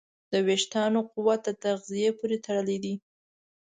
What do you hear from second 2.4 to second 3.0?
تړلی دی.